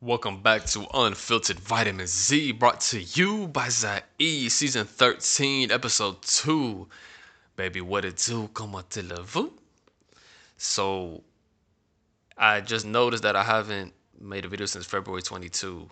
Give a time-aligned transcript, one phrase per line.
[0.00, 6.86] Welcome back to Unfiltered Vitamin Z, brought to you by Zae, season 13, episode 2.
[7.56, 8.46] Baby, what it do?
[8.54, 9.50] Comment vous?
[10.56, 11.24] So,
[12.36, 15.88] I just noticed that I haven't made a video since February 22,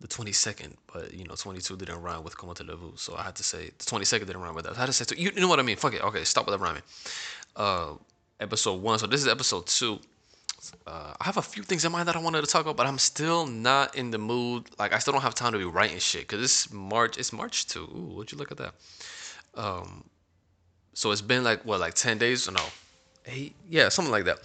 [0.00, 3.42] the 22nd, but you know, 22 didn't rhyme with Comment vous, so I had to
[3.42, 4.78] say the 22nd didn't rhyme with that.
[4.78, 5.76] I had to say, you, know what I mean?
[5.76, 6.02] Fuck it.
[6.02, 6.82] Okay, stop with that rhyming.
[7.54, 7.96] Uh,
[8.40, 10.00] episode 1, so this is episode 2
[10.86, 12.86] uh, I have a few things in mind that I wanted to talk about, but
[12.86, 14.64] I'm still not in the mood.
[14.78, 17.18] Like I still don't have time to be writing shit because it's March.
[17.18, 17.84] It's March two.
[17.84, 18.74] Ooh, would you look at that?
[19.54, 20.04] Um,
[20.94, 22.64] so it's been like what, like ten days or no,
[23.26, 23.54] eight?
[23.68, 24.38] Yeah, something like that.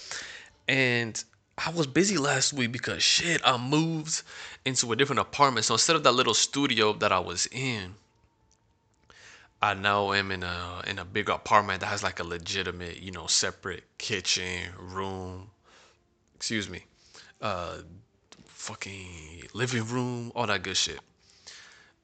[0.67, 1.21] And
[1.57, 4.23] I was busy last week because shit, I moved
[4.65, 5.65] into a different apartment.
[5.65, 7.95] So instead of that little studio that I was in,
[9.61, 13.11] I now am in a in a bigger apartment that has like a legitimate, you
[13.11, 15.51] know, separate kitchen, room,
[16.41, 16.83] excuse me,
[17.39, 17.77] uh,
[18.47, 20.99] fucking living room, all that good shit.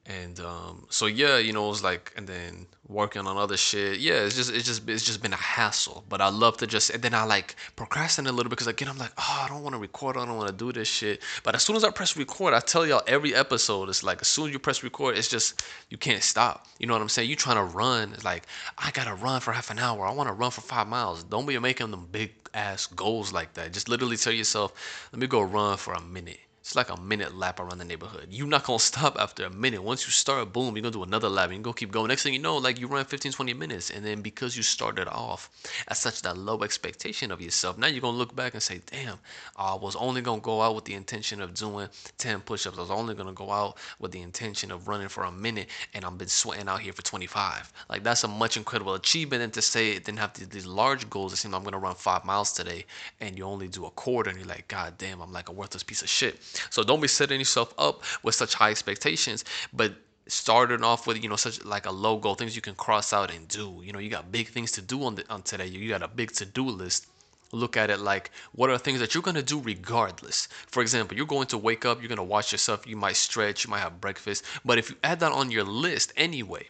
[0.08, 3.98] And um, so yeah, you know, it was like, and then working on other shit.
[3.98, 6.02] Yeah, it's just, it's just, it's just been a hassle.
[6.08, 8.96] But I love to just, and then I like procrastinate a little because again, I'm
[8.96, 11.22] like, oh, I don't want to record, I don't want to do this shit.
[11.42, 14.28] But as soon as I press record, I tell y'all every episode, it's like as
[14.28, 16.66] soon as you press record, it's just you can't stop.
[16.78, 17.28] You know what I'm saying?
[17.28, 18.46] You trying to run, it's like
[18.78, 20.06] I gotta run for half an hour.
[20.06, 21.22] I want to run for five miles.
[21.22, 23.74] Don't be making them big ass goals like that.
[23.74, 24.72] Just literally tell yourself,
[25.12, 26.40] let me go run for a minute.
[26.60, 28.28] It's like a minute lap around the neighborhood.
[28.30, 29.82] You're not gonna stop after a minute.
[29.82, 31.50] Once you start, boom, you're gonna do another lap.
[31.50, 32.08] You go keep going.
[32.08, 35.08] Next thing you know, like you run 15, 20 minutes, and then because you started
[35.08, 35.48] off
[35.88, 39.18] at such that low expectation of yourself, now you're gonna look back and say, "Damn,
[39.56, 42.76] I was only gonna go out with the intention of doing 10 push-ups.
[42.76, 46.04] I was only gonna go out with the intention of running for a minute, and
[46.04, 47.72] I've been sweating out here for 25.
[47.88, 49.42] Like that's a much incredible achievement.
[49.42, 52.26] And to say it didn't have these large goals, it seems I'm gonna run five
[52.26, 52.84] miles today,
[53.20, 55.82] and you only do a quarter, and you're like, God damn, I'm like a worthless
[55.82, 56.38] piece of shit.
[56.70, 59.94] So don't be setting yourself up with such high expectations, but
[60.28, 63.32] starting off with you know such like a low goal, things you can cross out
[63.34, 63.80] and do.
[63.82, 65.66] You know, you got big things to do on the on today.
[65.66, 67.06] You got a big to do list.
[67.50, 70.48] Look at it like what are things that you're gonna do regardless.
[70.66, 73.70] For example, you're going to wake up, you're gonna watch yourself, you might stretch, you
[73.70, 76.68] might have breakfast, but if you add that on your list anyway,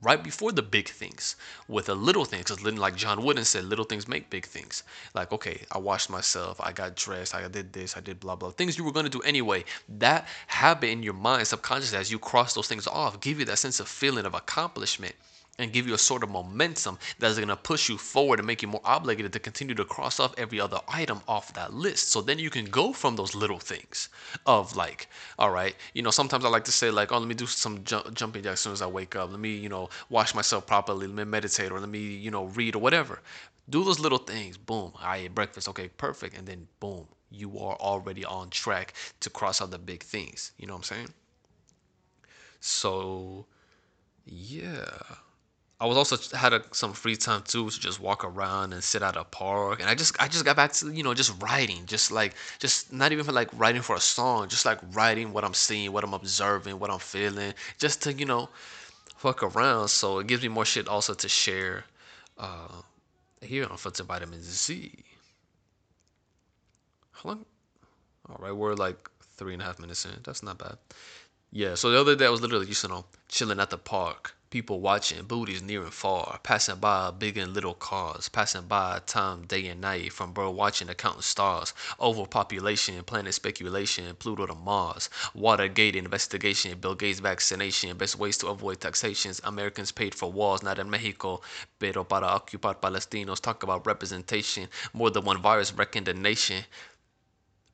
[0.00, 1.36] right before the big things
[1.66, 4.82] with a little things because like john wooden said little things make big things.
[5.14, 8.50] Like okay i washed myself i got dressed i did this i did blah blah
[8.50, 9.64] things you were going to do anyway.
[9.98, 13.58] That habit in your mind subconsciously as you cross those things off give you that
[13.58, 15.14] sense of feeling of accomplishment
[15.58, 18.62] and give you a sort of momentum that's going to push you forward and make
[18.62, 22.10] you more obligated to continue to cross off every other item off that list.
[22.10, 24.08] So then you can go from those little things
[24.46, 25.08] of like,
[25.38, 27.82] all right, you know, sometimes I like to say like, oh, let me do some
[27.84, 29.30] ju- jumping jacks as soon as I wake up.
[29.30, 31.06] Let me, you know, wash myself properly.
[31.06, 33.20] Let me meditate or let me, you know, read or whatever.
[33.68, 34.56] Do those little things.
[34.56, 34.92] Boom.
[34.98, 35.68] I ate breakfast.
[35.68, 36.36] Okay, perfect.
[36.38, 40.52] And then boom, you are already on track to cross out the big things.
[40.56, 41.08] You know what I'm saying?
[42.60, 43.46] So,
[44.24, 44.86] yeah.
[45.80, 49.00] I was also had a, some free time too to just walk around and sit
[49.02, 51.86] at a park, and I just I just got back to you know just writing,
[51.86, 55.44] just like just not even for like writing for a song, just like writing what
[55.44, 58.48] I'm seeing, what I'm observing, what I'm feeling, just to you know
[59.16, 59.88] fuck around.
[59.88, 61.84] So it gives me more shit also to share
[62.38, 62.82] uh,
[63.40, 64.92] here Unfiltered Vitamin Z.
[67.12, 67.46] How long?
[68.28, 70.10] All right, we're like three and a half minutes in.
[70.24, 70.76] That's not bad.
[71.52, 71.76] Yeah.
[71.76, 74.80] So the other day I was literally just you know chilling at the park People
[74.80, 79.66] watching, booties near and far, passing by big and little cars, passing by time day
[79.66, 85.96] and night, from bird watching to counting stars, overpopulation, planet speculation, Pluto to Mars, Watergate
[85.96, 90.88] investigation, Bill Gates vaccination, best ways to avoid taxations, Americans paid for walls, not in
[90.88, 91.42] Mexico,
[91.78, 96.64] pero para ocupar Palestinos, talk about representation, more than one virus wrecking the nation,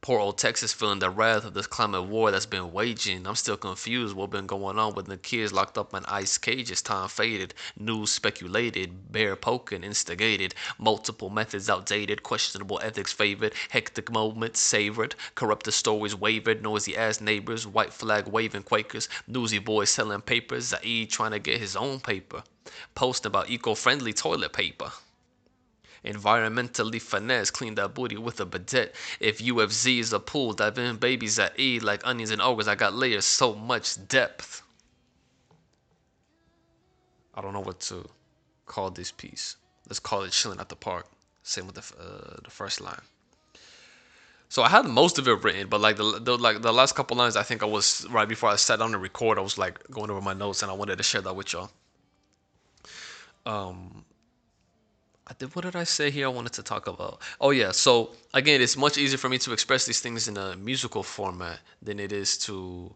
[0.05, 3.27] Poor old Texas feeling the wrath of this climate war that's been waging.
[3.27, 6.83] I'm still confused what been going on with the kids locked up in ice cages.
[6.83, 14.61] Time faded, news speculated, bear poking instigated, multiple methods outdated, questionable ethics favored, hectic moments
[14.61, 20.65] savored, corrupted stories wavered, noisy ass neighbors, white flag waving Quakers, newsy boys selling papers,
[20.65, 22.43] Zaid trying to get his own paper,
[22.95, 24.93] post about eco-friendly toilet paper
[26.05, 28.95] environmentally finesse, clean that booty with a bidet.
[29.21, 32.69] If UFC is a pool, dive in babies at E like onions and ogres.
[32.69, 34.63] I got layers, so much depth.
[37.35, 38.09] I don't know what to
[38.67, 39.57] call this piece.
[39.89, 41.07] Let's call it chilling at the park.
[41.43, 43.03] Same with the uh, the first line.
[44.49, 47.17] So I had most of it written, but like the, the like the last couple
[47.17, 49.37] lines, I think I was right before I sat down to record.
[49.37, 51.71] I was like going over my notes, and I wanted to share that with y'all.
[53.47, 54.05] Um,
[55.27, 56.27] I did, what did I say here?
[56.27, 57.21] I wanted to talk about.
[57.41, 57.71] Oh yeah.
[57.71, 61.61] So again, it's much easier for me to express these things in a musical format
[61.81, 62.95] than it is to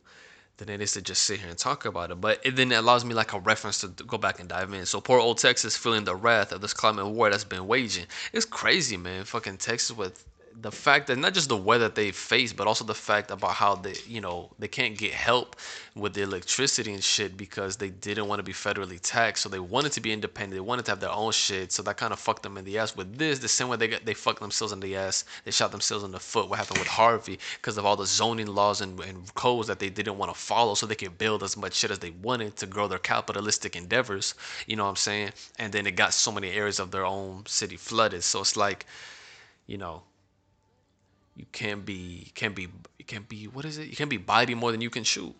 [0.58, 2.20] than it is to just sit here and talk about it.
[2.20, 4.84] But it then allows me like a reference to go back and dive in.
[4.86, 8.06] So poor old Texas feeling the wrath of this climate war that's been waging.
[8.32, 9.25] It's crazy, man.
[9.25, 10.26] Fucking Texas with
[10.60, 13.76] the fact that not just the weather they face, but also the fact about how
[13.76, 15.55] they, you know, they can't get help
[15.94, 19.44] with the electricity and shit because they didn't want to be federally taxed.
[19.44, 20.55] So they wanted to be independent.
[20.55, 21.70] They wanted to have their own shit.
[21.70, 22.96] So that kind of fucked them in the ass.
[22.96, 25.25] With this, the same way they got, they fucked themselves in the ass.
[25.44, 26.49] They shot themselves in the foot.
[26.49, 29.90] What happened with Harvey because of all the zoning laws and, and codes that they
[29.90, 32.66] didn't want to follow, so they could build as much shit as they wanted to
[32.66, 34.34] grow their capitalistic endeavors.
[34.66, 35.31] You know what I'm saying?
[35.58, 38.25] And then it got so many areas of their own city flooded.
[38.25, 38.87] So it's like,
[39.66, 40.02] you know,
[41.38, 42.69] you can't be can't be
[42.99, 43.88] you can't be what is it?
[43.88, 45.35] You can't be biting more than you can chew.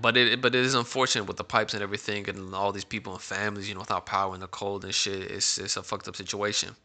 [0.00, 3.12] But it but it is unfortunate with the pipes and everything and all these people
[3.12, 5.30] and families, you know, without power and the cold and shit.
[5.30, 6.76] It's it's a fucked up situation.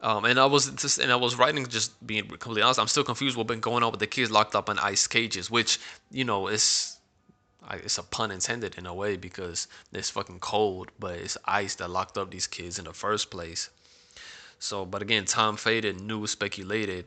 [0.00, 2.78] Um, and I was just and I was writing just being completely honest.
[2.78, 5.50] I'm still confused what's been going on with the kids locked up in ice cages,
[5.50, 5.80] which
[6.10, 6.98] you know is
[7.70, 11.88] it's a pun intended in a way because it's fucking cold, but it's ice that
[11.88, 13.70] locked up these kids in the first place.
[14.58, 17.06] So, but again, Tom faded, news speculated,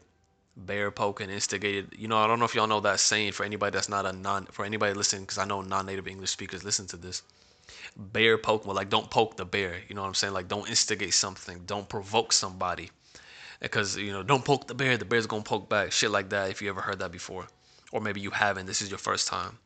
[0.56, 1.94] bear poking, instigated.
[1.98, 4.14] You know, I don't know if y'all know that saying for anybody that's not a
[4.14, 7.24] non, for anybody listening, because I know non-native English speakers listen to this.
[7.98, 9.82] Bear poke, well, like don't poke the bear.
[9.88, 10.34] You know what I'm saying?
[10.34, 12.90] Like don't instigate something, don't provoke somebody,
[13.60, 14.98] because you know don't poke the bear.
[14.98, 15.92] The bear's gonna poke back.
[15.92, 16.50] Shit like that.
[16.50, 17.48] If you ever heard that before,
[17.92, 18.66] or maybe you haven't.
[18.66, 19.58] This is your first time.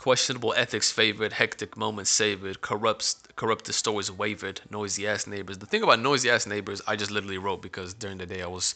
[0.00, 5.58] Questionable ethics favored, hectic moments savored, corrupts corrupted stories wavered, noisy ass neighbors.
[5.58, 8.46] The thing about noisy ass neighbors, I just literally wrote because during the day I
[8.46, 8.74] was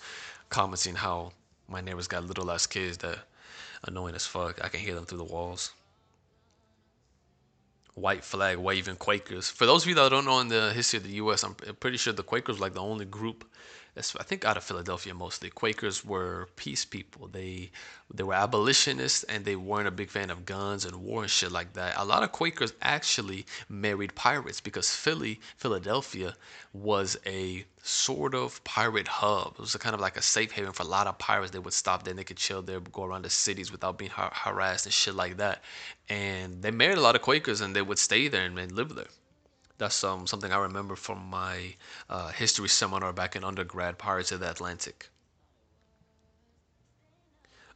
[0.51, 1.33] commenting how
[1.67, 3.21] my neighbors got little ass kids that
[3.85, 4.63] annoying as fuck.
[4.63, 5.73] I can hear them through the walls.
[7.95, 9.49] White flag waving Quakers.
[9.49, 11.97] For those of you that don't know in the history of the U.S., I'm pretty
[11.97, 13.47] sure the Quakers were like the only group
[13.97, 15.51] I think out of Philadelphia mostly.
[15.51, 17.29] Quakers were peace people.
[17.29, 17.71] They
[18.13, 21.53] they were abolitionists and they weren't a big fan of guns and war and shit
[21.53, 21.95] like that.
[21.97, 26.35] A lot of Quakers actually married pirates because Philly, Philadelphia,
[26.73, 29.55] was a sort of pirate hub.
[29.55, 31.53] It was kind of like a safe haven for a lot of pirates.
[31.53, 34.11] They would stop there and they could chill there, go around the cities without being
[34.11, 35.63] har- harassed and shit like that.
[36.09, 38.97] And they married a lot of Quakers and they would stay there and, and live
[38.97, 39.07] there.
[39.79, 41.75] That's um, something I remember from my
[42.09, 45.09] uh, history seminar back in undergrad Pirates of the Atlantic.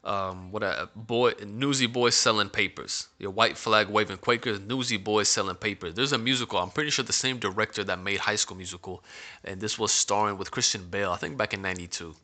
[0.04, 3.08] Um, what a boy, newsy boys selling papers.
[3.18, 5.94] Your white flag waving Quakers, newsy boys selling papers.
[5.94, 6.60] There's a musical.
[6.60, 9.02] I'm pretty sure the same director that made High School Musical,
[9.44, 11.10] and this was starring with Christian Bale.
[11.10, 12.14] I think back in '92,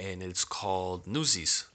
[0.00, 1.66] and it's called Newsies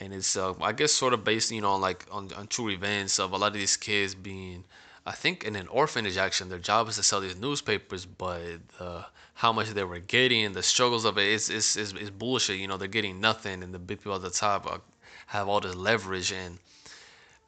[0.00, 2.70] and it's uh, I guess sort of based you know on like on, on true
[2.70, 4.64] events of a lot of these kids being
[5.06, 9.02] I think in an orphanage action, their job is to sell these newspapers, but uh,
[9.34, 12.58] how much they were getting, the struggles of it, is is is is bullshit.
[12.58, 14.80] You know, they're getting nothing, and the big people at the top are,
[15.26, 16.58] have all this leverage and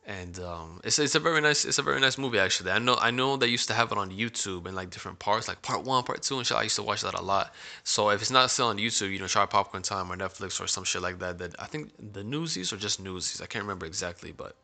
[0.07, 2.71] and um, it's it's a very nice it's a very nice movie actually.
[2.71, 5.49] I know I know they used to have it on YouTube in like different parts,
[5.49, 6.57] like part one, part two, and shit.
[6.57, 7.53] I used to watch that a lot.
[7.83, 10.69] So if it's not still on YouTube, you know, try Popcorn Time or Netflix or
[10.69, 11.39] some shit like that.
[11.39, 14.55] That I think the Newsies or just Newsies, I can't remember exactly, but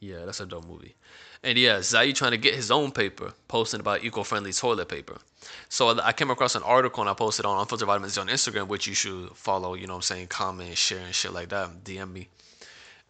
[0.00, 0.94] yeah, that's a dope movie.
[1.42, 5.18] And yeah, Zai trying to get his own paper, posting about eco-friendly toilet paper.
[5.68, 8.68] So I came across an article and I posted on Unfiltered Vitamin Z on Instagram,
[8.68, 11.84] which you should follow, you know what I'm saying, comment, share, and shit like that.
[11.84, 12.28] DM me.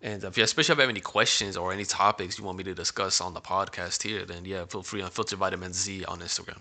[0.02, 2.64] And if you especially if you have any questions or any topics you want me
[2.64, 6.60] to discuss on the podcast here, then yeah, feel free Unfiltered Vitamin Z on Instagram.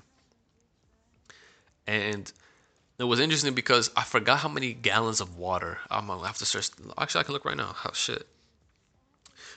[1.85, 2.31] And
[2.97, 5.79] it was interesting because I forgot how many gallons of water.
[5.91, 6.69] I'm gonna have to search.
[6.97, 7.75] Actually, I can look right now.
[7.83, 8.25] Oh, shit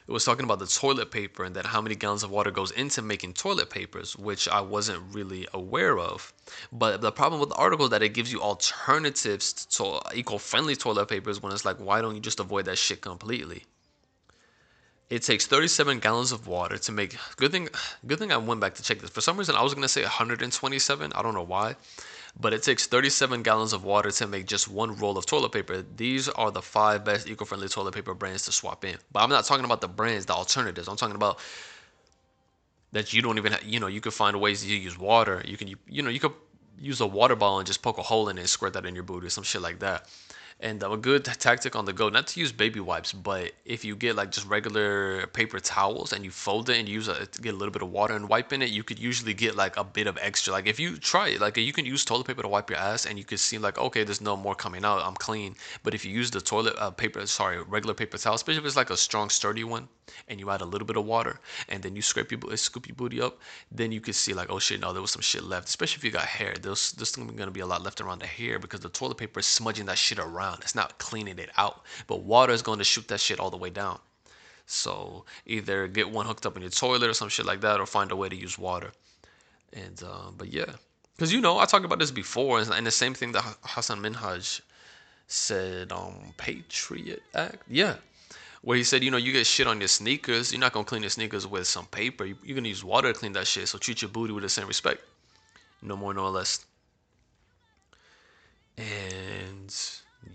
[0.09, 2.71] it was talking about the toilet paper and that how many gallons of water goes
[2.71, 6.33] into making toilet papers, which I wasn't really aware of.
[6.73, 11.09] But the problem with the article is that it gives you alternatives to eco-friendly toilet
[11.09, 13.65] papers when it's like, why don't you just avoid that shit completely?
[15.11, 17.15] It takes 37 gallons of water to make.
[17.37, 17.69] Good thing,
[18.07, 19.11] good thing I went back to check this.
[19.11, 21.13] For some reason, I was gonna say 127.
[21.13, 21.77] I don't know why
[22.41, 25.85] but it takes 37 gallons of water to make just one roll of toilet paper.
[25.97, 28.97] These are the five best eco-friendly toilet paper brands to swap in.
[29.13, 30.89] But I'm not talking about the brands, the alternatives.
[30.89, 31.41] I'm talking about
[32.93, 35.43] that you don't even have, you know, you could find ways to use water.
[35.45, 36.33] You can, you, know, you could
[36.79, 38.95] use a water bottle and just poke a hole in it and squirt that in
[38.95, 40.09] your booty or some shit like that.
[40.61, 43.95] And a good tactic on the go, not to use baby wipes, but if you
[43.95, 47.57] get like just regular paper towels and you fold it and use a get a
[47.57, 50.09] little bit of water and wipe in it, you could usually get like a bit
[50.09, 50.53] of extra.
[50.53, 53.07] Like if you try it, like you can use toilet paper to wipe your ass
[53.07, 55.01] and you could see like okay, there's no more coming out.
[55.01, 55.55] I'm clean.
[55.85, 58.75] But if you use the toilet uh, paper, sorry, regular paper towel, especially if it's
[58.75, 59.87] like a strong, sturdy one,
[60.27, 61.39] and you add a little bit of water
[61.69, 63.39] and then you scrape your scoop your booty up,
[63.71, 65.69] then you can see like oh shit, no, there was some shit left.
[65.69, 68.59] Especially if you got hair, there's there's gonna be a lot left around the hair
[68.59, 70.48] because the toilet paper is smudging that shit around.
[70.61, 71.83] It's not cleaning it out.
[72.07, 73.99] But water is going to shoot that shit all the way down.
[74.67, 77.87] So either get one hooked up in your toilet or some shit like that, or
[77.87, 78.93] find a way to use water.
[79.73, 80.73] And uh, but yeah,
[81.17, 84.61] because you know I talked about this before, and the same thing that Hasan Minhaj
[85.27, 87.63] said on Patriot Act.
[87.69, 87.97] Yeah,
[88.63, 91.03] where he said, you know, you get shit on your sneakers, you're not gonna clean
[91.03, 92.27] your sneakers with some paper.
[92.27, 93.69] You're gonna use water to clean that shit.
[93.69, 95.01] So treat your booty with the same respect,
[95.81, 96.67] no more, no less.
[98.77, 99.75] And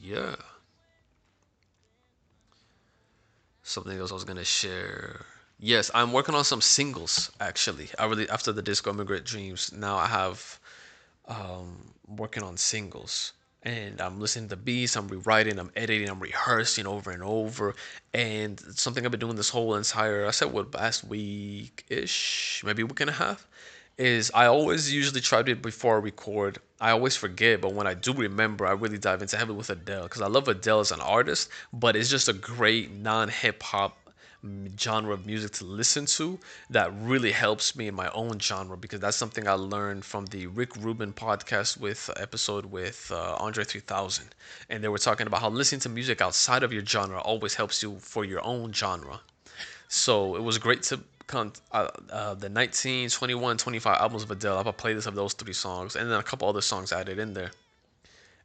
[0.02, 0.36] yeah.
[3.64, 5.26] Something else I was gonna share.
[5.60, 7.90] Yes, I'm working on some singles actually.
[7.98, 10.60] I really after the disco immigrant dreams, now I have
[11.28, 13.34] um working on singles.
[13.64, 17.76] And I'm listening to beats, I'm rewriting, I'm editing, I'm rehearsing over and over.
[18.14, 22.84] And something I've been doing this whole entire I said what last week ish, maybe
[22.84, 23.48] a week and a half
[23.98, 26.60] is I always usually try to do it before I record.
[26.82, 30.04] I always forget, but when I do remember, I really dive into heavily with Adele
[30.04, 33.98] because I love Adele as an artist, but it's just a great non hip hop
[34.78, 36.38] genre of music to listen to
[36.70, 40.48] that really helps me in my own genre because that's something I learned from the
[40.48, 44.36] Rick Rubin podcast with uh, episode with uh, Andre 3000
[44.70, 47.82] and they were talking about how listening to music outside of your genre always helps
[47.82, 49.22] you for your own genre
[49.88, 51.00] so it was great to
[51.32, 54.56] uh, uh, the 19, 21, 25 albums of Adele.
[54.56, 57.20] I have a playlist of those three songs, and then a couple other songs added
[57.20, 57.52] in there.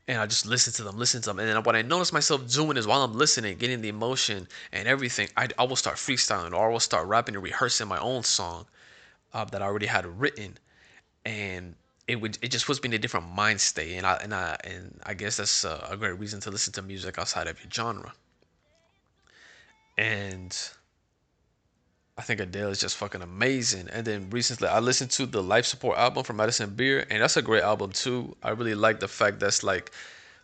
[0.06, 2.50] And I just listen to them, listen to them, and then what I notice myself
[2.50, 6.52] doing is while I'm listening, getting the emotion and everything, I, I will start freestyling
[6.52, 8.64] or I will start rapping and rehearsing my own song
[9.34, 10.56] uh, that I already had written,
[11.26, 11.74] and
[12.06, 14.56] it would it just puts me in a different mind state, and I and I
[14.64, 18.14] and I guess that's a great reason to listen to music outside of your genre.
[19.98, 20.56] And
[22.18, 23.88] I think Adele is just fucking amazing.
[23.92, 27.36] And then recently, I listened to the Life Support album from Madison Beer, and that's
[27.36, 28.36] a great album too.
[28.42, 29.92] I really like the fact that's like,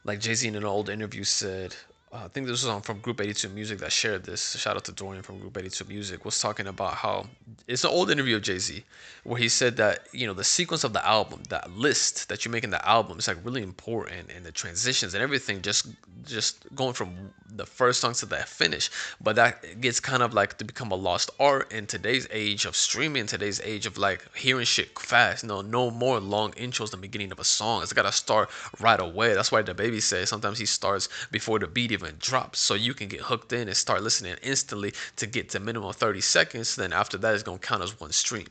[0.05, 1.75] like Jay Z in an old interview said,
[2.15, 4.57] Uh, I think this was on um, from Group 82 Music that shared this.
[4.57, 7.27] Shout out to Dorian from Group 82 Music was talking about how
[7.67, 8.85] it's an old interview of Jay Z
[9.25, 12.53] where he said that you know the sequence of the album, that list that you
[12.53, 15.89] make in the album, is like really important, and the transitions and everything just
[16.25, 18.91] just going from the first song to the finish.
[19.21, 22.77] But that gets kind of like to become a lost art in today's age of
[22.77, 25.43] streaming, today's age of like hearing shit fast.
[25.43, 27.83] No, no more long intros the beginning of a song.
[27.83, 29.35] It's gotta start right away.
[29.35, 32.95] That's why DaBaby says sometimes he starts before the beat even even drops so you
[32.95, 36.93] can get hooked in and start listening instantly to get to minimum 30 seconds then
[36.93, 38.47] after that it's going to count as one stream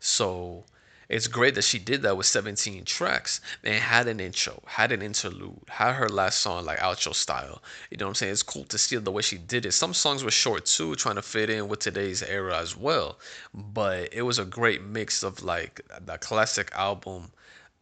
[0.00, 0.64] so
[1.10, 5.02] it's great that she did that with 17 tracks and had an intro, had an
[5.02, 7.60] interlude, had her last song like outro style.
[7.90, 8.32] You know what I'm saying?
[8.32, 9.72] It's cool to see the way she did it.
[9.72, 13.18] Some songs were short too, trying to fit in with today's era as well.
[13.52, 17.32] But it was a great mix of like the classic album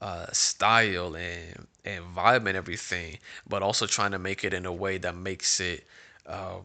[0.00, 4.72] uh, style and and vibe and everything, but also trying to make it in a
[4.72, 5.86] way that makes it
[6.26, 6.58] uh,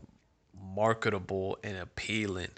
[0.76, 2.50] marketable and appealing,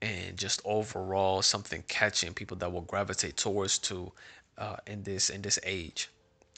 [0.00, 4.12] and just overall something catching people that will gravitate towards to
[4.58, 6.10] uh, in this in this age,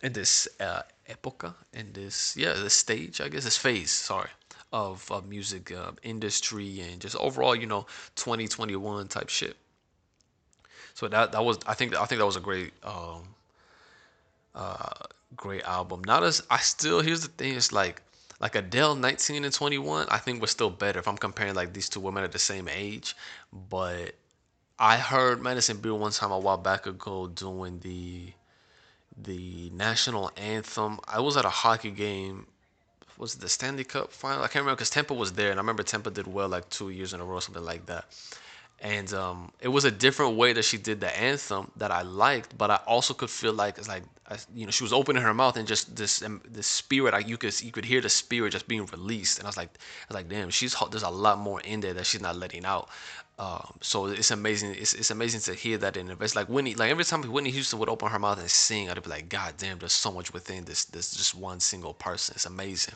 [0.03, 4.31] in this uh, epoca, in this yeah this stage I guess this phase sorry
[4.73, 9.57] of, of music uh, industry and just overall you know 2021 type shit.
[10.95, 13.36] So that that was I think I think that was a great um,
[14.57, 15.05] uh,
[15.37, 16.03] great album.
[16.05, 18.03] Not as I still here's the thing, it's like
[18.41, 21.89] like Adele 19 and 21, I think was still better if I'm comparing like these
[21.89, 23.17] two women at the same age.
[23.71, 24.15] But
[24.79, 28.33] I heard Madison Beer one time a while back ago doing the
[29.17, 31.01] the national anthem.
[31.07, 32.47] I was at a hockey game.
[33.19, 34.43] Was it the Stanley Cup final?
[34.43, 36.91] I can't remember because Tampa was there, and I remember Tampa did well like two
[36.91, 38.05] years in a row, something like that
[38.81, 42.57] and um, it was a different way that she did the anthem that I liked,
[42.59, 44.03] but I also could feel like it's like
[44.55, 47.39] you know she was opening her mouth and just this um, this spirit like you
[47.39, 50.15] could you could hear the spirit just being released, and I was like I was
[50.15, 52.89] like damn she's there's a lot more in there that she's not letting out.
[53.39, 54.75] Um, so it's amazing.
[54.75, 57.79] It's, it's amazing to hear that in It's like Whitney, like every time Whitney Houston
[57.79, 60.65] would open her mouth and sing, I'd be like, God damn, there's so much within
[60.65, 62.33] this this just one single person.
[62.35, 62.95] It's amazing.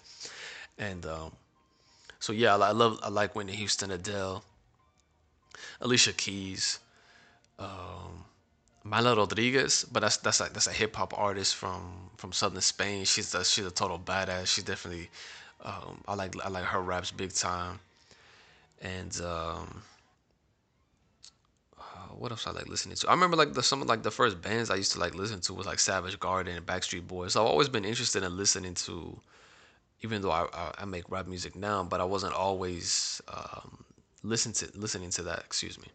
[0.79, 1.33] And um,
[2.21, 4.43] so yeah, I, I love I like Whitney Houston, Adele.
[5.81, 6.81] Alicia Keys.
[7.59, 8.25] Um,
[8.85, 13.05] Mala Rodriguez, but that's that's like that's a hip hop artist from from southern Spain.
[13.05, 14.47] She's a she's a total badass.
[14.47, 15.11] She's definitely
[15.65, 17.81] um, I like I like her raps big time.
[18.81, 19.83] And um,
[21.79, 21.83] uh,
[22.17, 23.09] what else I like listening to?
[23.09, 25.55] I remember like the some like the first bands I used to like listen to
[25.55, 27.35] was like Savage Garden and Backstreet Boys.
[27.35, 29.21] So I've always been interested in listening to,
[30.03, 33.85] even though I I, I make rap music now, but I wasn't always um,
[34.23, 35.41] listen to listening to that.
[35.41, 35.89] Excuse me.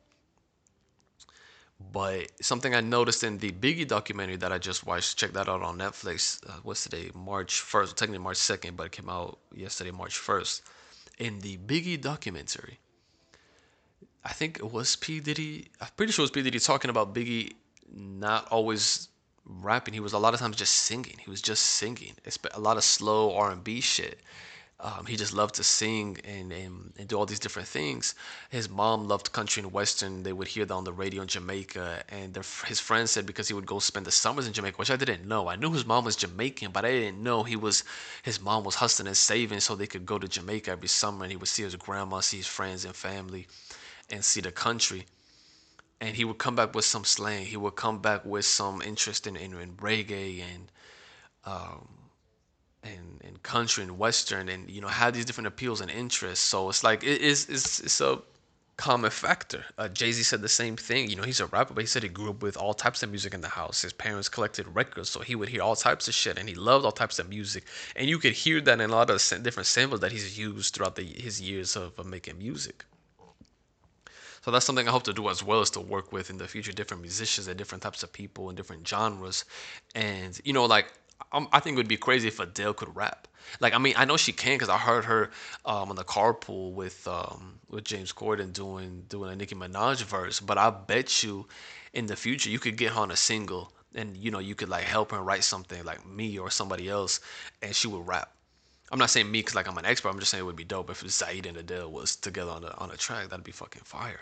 [1.91, 5.61] But something I noticed in the Biggie documentary that I just watched, check that out
[5.61, 6.39] on Netflix.
[6.47, 7.11] Uh, what's today?
[7.13, 10.61] March 1st, technically March 2nd, but it came out yesterday, March 1st.
[11.19, 12.79] In the Biggie documentary,
[14.23, 15.19] I think it was P.
[15.19, 15.67] Diddy.
[15.81, 16.41] I'm pretty sure it was P.
[16.41, 17.53] Diddy talking about Biggie
[17.93, 19.09] not always
[19.45, 19.93] rapping.
[19.93, 21.17] He was a lot of times just singing.
[21.23, 22.13] He was just singing.
[22.23, 24.19] It's a lot of slow R&B shit.
[24.85, 28.13] Um, he just loved to sing and, and, and do all these different things.
[28.51, 30.21] His mom loved country and western.
[30.21, 32.03] They would hear that on the radio in Jamaica.
[32.09, 34.91] And their, his friends said because he would go spend the summers in Jamaica, which
[34.91, 35.47] I didn't know.
[35.47, 37.83] I knew his mom was Jamaican, but I didn't know he was
[38.21, 41.31] his mom was hustling and saving so they could go to Jamaica every summer and
[41.31, 43.47] he would see his grandma, see his friends and family,
[44.11, 45.07] and see the country.
[45.99, 47.47] And he would come back with some slang.
[47.47, 50.71] He would come back with some interest in, in, in reggae and
[51.43, 51.87] um,
[52.85, 56.45] and, and country and western and you know have these different appeals and interests.
[56.45, 58.19] So it's like it is it's, it's a
[58.77, 59.63] common factor.
[59.77, 61.09] Uh, jay-z said the same thing.
[61.09, 63.09] You know he's a rapper but he said he grew up with all types of
[63.09, 63.81] music in the house.
[63.81, 66.85] His parents collected records so he would hear all types of shit and he loved
[66.85, 67.63] all types of music.
[67.95, 70.95] And you could hear that in a lot of different samples that he's used throughout
[70.95, 72.85] the, his years of, making music.
[74.43, 76.47] So that's something I hope to do as well is to work with in the
[76.47, 79.43] future different musicians and different types of people and different genres.
[79.95, 80.93] And you know, like
[81.31, 83.27] um, I think it would be crazy if Adele could rap.
[83.59, 85.31] Like I mean, I know she can because I heard her
[85.65, 90.39] um, on the carpool with um, with James Corden doing doing a Nicki Minaj verse.
[90.39, 91.47] But I bet you,
[91.93, 94.69] in the future, you could get her on a single, and you know you could
[94.69, 97.19] like help her write something like me or somebody else,
[97.61, 98.31] and she would rap.
[98.91, 100.09] I'm not saying me because like I'm an expert.
[100.09, 102.73] I'm just saying it would be dope if Zayd and Adele was together on a
[102.77, 103.29] on a track.
[103.29, 104.21] That'd be fucking fire.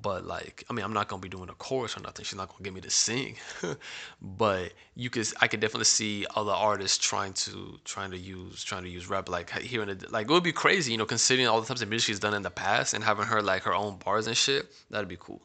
[0.00, 2.24] But like, I mean, I'm not gonna be doing a chorus or nothing.
[2.24, 3.36] She's not gonna get me to sing.
[4.22, 8.84] but you could, I could definitely see other artists trying to trying to use trying
[8.84, 11.60] to use rap like here and like it would be crazy, you know, considering all
[11.60, 13.96] the types of music she's done in the past and having her like her own
[13.98, 14.72] bars and shit.
[14.90, 15.42] That'd be cool.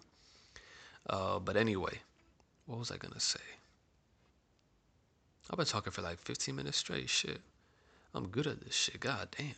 [1.10, 2.00] Uh, but anyway,
[2.66, 3.40] what was I gonna say?
[5.50, 7.10] I've been talking for like 15 minutes straight.
[7.10, 7.42] Shit,
[8.14, 9.00] I'm good at this shit.
[9.02, 9.54] God damn.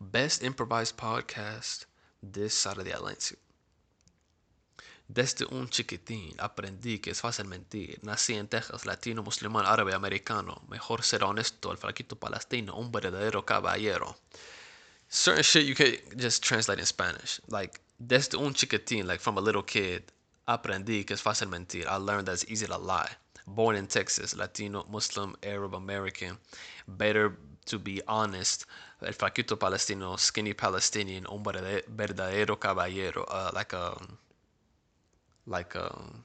[0.00, 1.86] Best improvised podcast
[2.22, 3.38] this side of the Atlantic.
[5.06, 7.98] Desde un chiquitín aprendí que es fácil mentir.
[8.02, 10.62] Nací en Texas, latino, musulmán, árabe, americano.
[10.68, 14.16] Mejor ser honesto, el flaquito palestino, un verdadero caballero.
[15.08, 17.40] Certain shit you can just translate in Spanish.
[17.48, 20.04] Like, desde un chiquitín, like from a little kid,
[20.46, 21.86] aprendí que es fácil mentir.
[21.86, 23.10] I learned that it's easy to lie.
[23.46, 26.38] Born in Texas, Latino, Muslim, Arab, American.
[26.88, 27.36] Better
[27.66, 28.64] to be honest.
[29.02, 33.24] El flaquito palestino, skinny Palestinian, un verdadero caballero.
[33.28, 33.94] Uh, like a
[35.46, 36.24] like a um,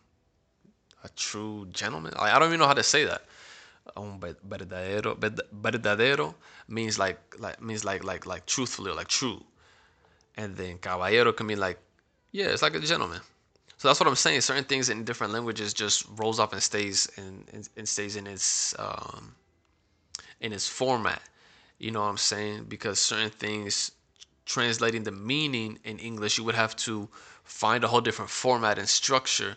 [1.04, 2.14] a true gentleman.
[2.18, 3.24] Like, I don't even know how to say that.
[3.98, 5.16] Um, verdadero,
[5.62, 6.36] verdadero
[6.68, 9.44] means like like means like like like truthfully, like true.
[10.38, 11.80] And then caballero can mean like
[12.32, 13.22] yeah, it's like a gentleman.
[13.78, 14.42] So that's what I'm saying.
[14.42, 18.28] Certain things in different languages just rolls off and stays and, and, and stays in
[18.28, 19.34] its um,
[20.42, 21.22] in its format.
[21.80, 22.66] You know what I'm saying?
[22.68, 23.92] Because certain things
[24.50, 27.08] translating the meaning in English, you would have to
[27.44, 29.56] find a whole different format and structure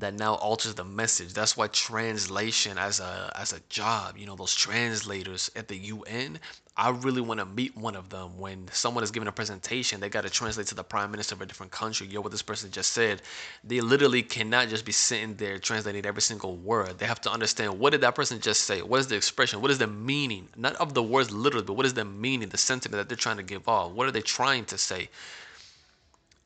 [0.00, 1.32] that now alters the message.
[1.32, 6.38] That's why translation as a as a job, you know, those translators at the UN,
[6.76, 10.08] I really want to meet one of them when someone is giving a presentation, they
[10.08, 12.06] got to translate to the prime minister of a different country.
[12.06, 13.20] Yo, what this person just said,
[13.64, 16.98] they literally cannot just be sitting there translating every single word.
[16.98, 18.80] They have to understand what did that person just say?
[18.80, 19.60] What is the expression?
[19.60, 20.48] What is the meaning?
[20.56, 23.38] Not of the words literally, but what is the meaning, the sentiment that they're trying
[23.38, 23.90] to give off?
[23.90, 25.08] What are they trying to say?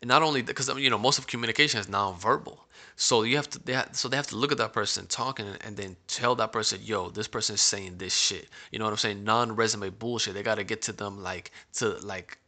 [0.01, 2.59] And not only because you know most of communication is nonverbal,
[3.03, 5.45] so you have to they have, so they have to look at that person talking
[5.63, 8.49] and, then tell that person, yo, this person is saying this shit.
[8.71, 9.25] You know what I'm saying?
[9.25, 10.35] Non-resume bullshit.
[10.35, 12.39] They got to get to them like to like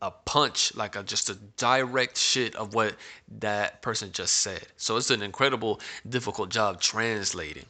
[0.00, 2.94] a punch, like a just a direct shit of what
[3.38, 4.64] that person just said.
[4.76, 7.66] So it's an incredible difficult job translating.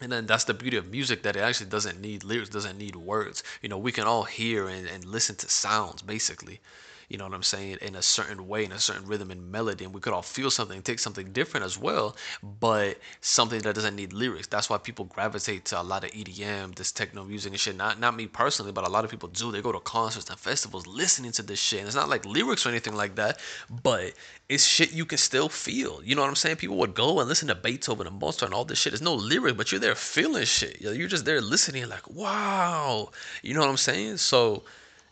[0.00, 2.94] And then that's the beauty of music that it actually doesn't need lyrics, doesn't need
[2.94, 3.42] words.
[3.60, 6.60] You know, we can all hear and, and listen to sounds basically
[7.08, 9.84] you know what I'm saying, in a certain way, in a certain rhythm and melody,
[9.84, 12.16] and we could all feel something, take something different as well,
[12.60, 14.46] but something that doesn't need lyrics.
[14.46, 17.76] That's why people gravitate to a lot of EDM, this techno music and shit.
[17.76, 19.52] Not not me personally, but a lot of people do.
[19.52, 21.80] They go to concerts and festivals listening to this shit.
[21.80, 23.40] And it's not like lyrics or anything like that,
[23.82, 24.12] but
[24.48, 26.02] it's shit you can still feel.
[26.04, 26.56] You know what I'm saying?
[26.56, 28.92] People would go and listen to Beethoven and Mozart and all this shit.
[28.92, 30.80] There's no lyric, but you're there feeling shit.
[30.80, 33.10] You're just there listening, like, wow.
[33.42, 34.18] You know what I'm saying?
[34.18, 34.64] So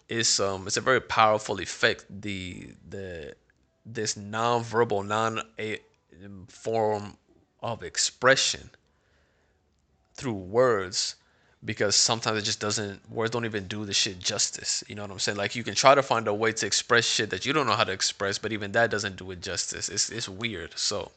[0.08, 2.04] it's um it's a very powerful effect.
[2.08, 3.34] The the
[3.84, 5.42] this non-verbal, non
[6.48, 7.16] form
[7.60, 8.70] of expression
[10.14, 11.16] through words
[11.64, 14.82] because sometimes it just doesn't words don't even do the shit justice.
[14.88, 15.38] You know what i'm saying?
[15.38, 17.74] Like you can try to find a way to express shit that you don't know
[17.74, 19.88] how to express but even that doesn't do it justice.
[19.88, 20.72] It's, it's weird.
[20.76, 21.12] So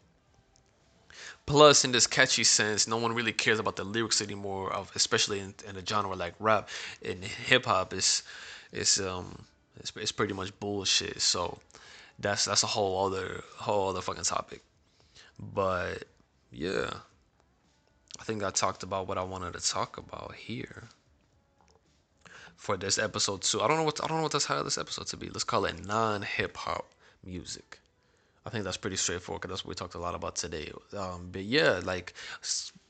[1.46, 5.40] plus in this catchy sense no one really cares about the lyrics anymore of especially
[5.40, 6.70] in, in a genre like rap
[7.02, 7.94] in hip-hop.
[7.94, 8.24] Is
[8.76, 9.46] it's um
[9.78, 11.58] it's, it's pretty much bullshit so
[12.20, 14.62] that's that's a whole other whole other fucking topic
[15.40, 16.04] but
[16.52, 16.90] yeah
[18.20, 20.84] I think I talked about what I wanted to talk about here
[22.56, 23.62] for this episode too.
[23.62, 25.28] I don't know what I don't know what the title of this episode to be.
[25.28, 26.86] Let's call it non hip hop
[27.26, 27.80] music.
[28.46, 30.72] I think that's pretty straightforward because that's what we talked a lot about today.
[30.98, 32.14] Um, but yeah, like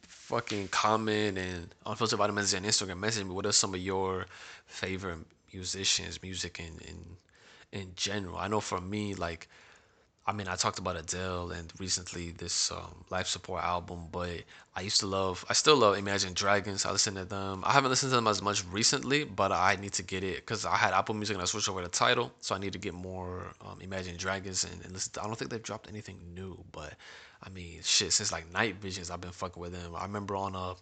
[0.07, 3.31] fucking comment and unfiltered vitamins and Instagram message me.
[3.31, 4.25] What are some of your
[4.67, 5.19] favorite
[5.55, 6.99] musicians, music in in
[7.79, 8.37] in general?
[8.37, 9.47] I know for me, like
[10.27, 14.41] I mean, I talked about Adele and recently this um, life support album, but
[14.75, 16.83] I used to love, I still love Imagine Dragons.
[16.83, 17.63] I listen to them.
[17.63, 20.65] I haven't listened to them as much recently, but I need to get it because
[20.65, 22.95] I had Apple Music and I switched over to Tidal, so I need to get
[22.95, 25.13] more um, Imagine Dragons and, and listen.
[25.13, 26.95] To, I don't think they've dropped anything new, but
[27.43, 29.95] I mean, shit, since like Night Visions, I've been fucking with them.
[29.95, 30.73] I remember on a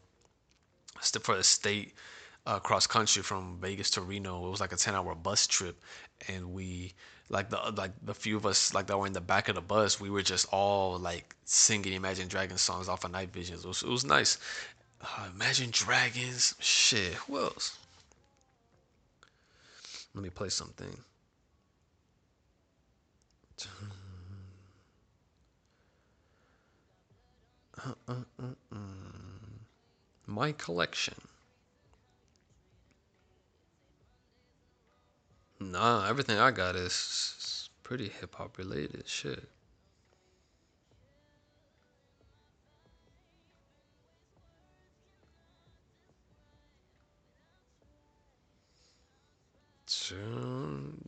[1.20, 1.94] for the state
[2.46, 4.46] uh, cross country from Vegas to Reno.
[4.48, 5.82] It was like a ten hour bus trip,
[6.28, 6.94] and we
[7.30, 9.62] like the like the few of us like that were in the back of the
[9.62, 10.00] bus.
[10.00, 13.64] We were just all like singing Imagine Dragons songs off of Night Visions.
[13.66, 14.38] It was, it was nice.
[15.02, 17.14] Uh, Imagine Dragons, shit.
[17.14, 17.78] Who else?
[20.16, 20.98] Let me play something.
[27.86, 28.14] Uh, uh,
[28.72, 28.78] uh,
[30.28, 31.16] My collection.
[35.72, 39.08] Nah, everything I got is pretty hip hop related.
[39.08, 39.48] Shit.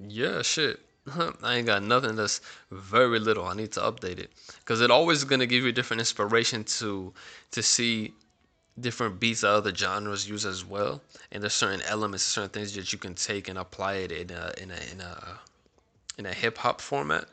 [0.07, 0.79] Yeah, shit.
[1.43, 2.41] I ain't got nothing that's
[2.71, 3.45] very little.
[3.45, 7.13] I need to update it because it always gonna give you different inspiration to
[7.51, 8.13] to see
[8.79, 12.91] different beats that other genres use as well, and there's certain elements, certain things that
[12.91, 15.39] you can take and apply it in a in a in a
[16.17, 17.25] in a hip hop format.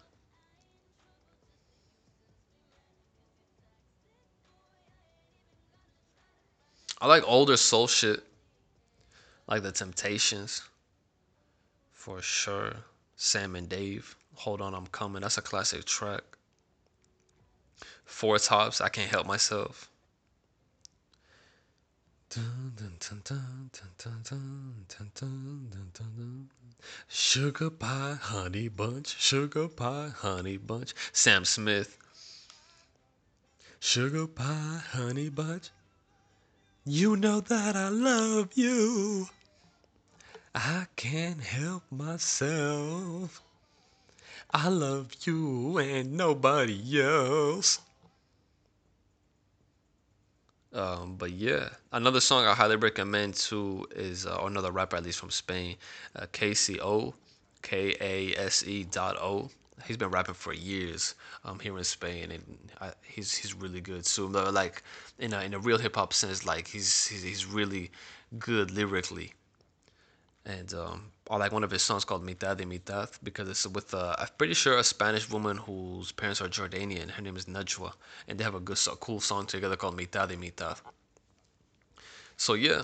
[7.01, 8.23] I like older soul shit,
[9.49, 10.63] like the Temptations,
[11.93, 12.75] for sure.
[13.17, 15.23] Sam and Dave, Hold On, I'm Coming.
[15.23, 16.23] That's a classic track.
[18.05, 19.92] Four Tops, I Can't Help Myself.
[27.09, 30.95] Sugar pie, honey bunch, sugar pie, honey bunch.
[31.13, 31.99] Sam Smith.
[33.81, 35.71] Sugar pie, honey bunch.
[36.87, 39.29] You know that I love you.
[40.55, 43.43] I can't help myself.
[44.51, 47.81] I love you and nobody else.
[50.73, 55.19] Um, but yeah, another song I highly recommend too is uh, another rapper at least
[55.19, 55.77] from Spain,
[56.17, 57.15] uh, Kase.O,
[57.63, 59.51] K A S E dot O.
[59.87, 64.05] He's been rapping for years um, here in Spain, and I, he's he's really good
[64.05, 64.29] too.
[64.29, 64.83] Like
[65.19, 67.91] in a in a real hip hop sense, like he's, he's he's really
[68.39, 69.35] good lyrically
[70.45, 73.95] and um, I like one of his songs called Mitad y Mitad because it's with
[73.95, 77.11] uh, I'm pretty sure a Spanish woman whose parents are Jordanian.
[77.11, 77.93] Her name is Najwa,
[78.27, 80.81] and they have a good, a cool song together called Mitad y Mitad.
[82.37, 82.83] So yeah,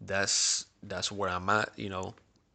[0.00, 1.70] that's that's where I'm at.
[1.76, 2.14] You know,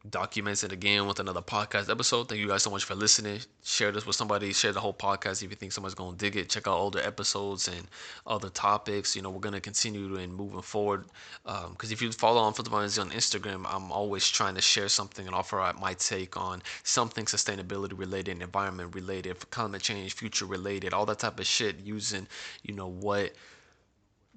[0.10, 2.30] documents it again with another podcast episode.
[2.30, 3.39] Thank you guys so much for listening.
[3.63, 4.54] Share this with somebody.
[4.54, 6.50] Share the whole podcast if you think someone's gonna dig it.
[6.50, 7.88] Check out older episodes and
[8.28, 9.15] other topics.
[9.15, 11.06] You know, we're gonna continue and moving forward.
[11.44, 15.26] Because um, if you follow on Filter on Instagram, I'm always trying to share something
[15.26, 21.06] and offer my take on something sustainability related, environment related, climate change, future related, all
[21.08, 21.80] that type of shit.
[21.80, 22.28] Using,
[22.63, 23.34] you know, what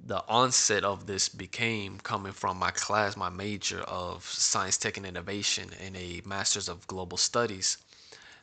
[0.04, 5.06] the onset of this became coming from my class, my major of science, tech, and
[5.06, 7.78] innovation, and a master's of global studies.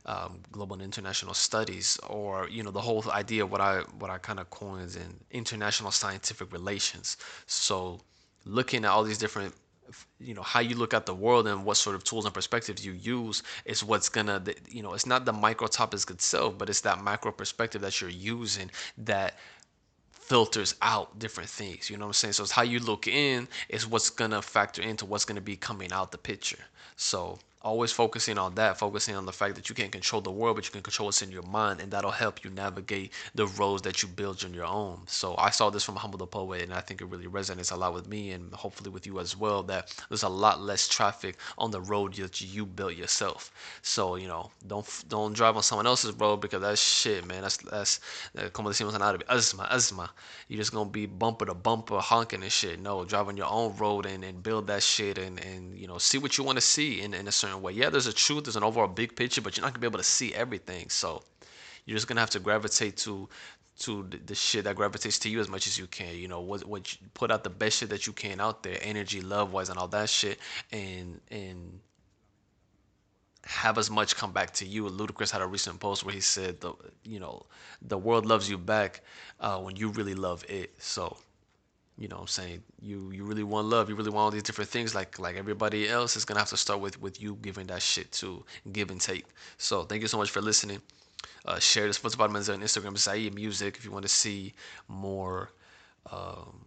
[0.06, 4.10] um, global and international studies, or you know the whole idea of what I what
[4.12, 7.18] I kind of coins in international scientific relations.
[7.48, 8.02] So
[8.46, 9.54] looking at all these different
[10.20, 12.86] you know how you look at the world and what sort of tools and perspectives
[12.86, 16.82] you use is what's gonna you know it's not the micro topics itself but it's
[16.82, 19.38] that macro perspective that you're using that
[20.28, 22.34] filters out different things you know what i'm saying?
[22.34, 25.92] So it's how you look in is what's gonna factor into what's gonna be coming
[25.92, 26.64] out the picture.
[26.96, 30.56] So always focusing on that, focusing on the fact that you can't control the world,
[30.56, 33.82] but you can control what's in your mind, and that'll help you navigate the roads
[33.82, 35.02] that you build on your own.
[35.08, 37.76] So I saw this from Humble the Poet, and I think it really resonates a
[37.76, 39.64] lot with me, and hopefully with you as well.
[39.64, 43.52] That there's a lot less traffic on the road that you built yourself.
[43.82, 47.42] So you know, don't don't drive on someone else's road because that's shit, man.
[47.42, 48.00] That's that's
[48.38, 50.12] uh, como decimos en árabe, asma, asma.
[50.48, 52.80] You're just gonna be bumper to bumper honking and shit.
[52.80, 55.98] No, drive on your own road and, and build that shit and and you know
[55.98, 57.74] see what you want to see in in a certain way.
[57.74, 60.00] Yeah, there's a truth, there's an overall big picture, but you're not gonna be able
[60.00, 60.90] to see everything.
[60.90, 61.24] So
[61.86, 63.30] you're just gonna have to gravitate to
[63.78, 66.16] to the, the shit that gravitates to you as much as you can.
[66.16, 68.78] You know, what what you put out the best shit that you can out there,
[68.82, 70.40] energy, love wise, and all that shit,
[70.72, 71.80] and and
[73.46, 74.86] have as much come back to you.
[74.86, 77.46] Ludacris had a recent post where he said the you know
[77.82, 79.02] the world loves you back
[79.40, 80.74] uh, when you really love it.
[80.80, 81.18] So
[81.98, 84.44] you know what I'm saying you you really want love you really want all these
[84.44, 87.68] different things like like everybody else is gonna have to start with with you giving
[87.68, 89.26] that shit to give and take.
[89.58, 90.82] So thank you so much for listening.
[91.46, 94.54] Uh, share this Sports Vitamins on Instagram Zaid Music if you want to see
[94.88, 95.52] more
[96.12, 96.66] um,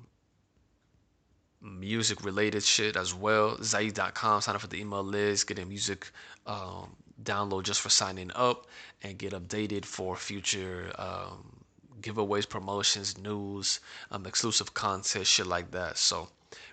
[1.61, 3.63] music related shit as well.
[3.63, 6.11] Zaid.com sign up for the email list get a music
[6.47, 8.67] um, download just for signing up
[9.03, 11.58] and get updated for future um,
[12.01, 13.81] giveaways, promotions, news,
[14.11, 15.99] um, exclusive content, shit like that.
[15.99, 16.29] So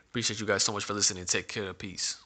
[0.10, 1.26] appreciate you guys so much for listening.
[1.26, 1.74] Take care.
[1.74, 2.25] Peace.